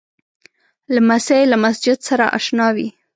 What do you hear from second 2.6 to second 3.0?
وي.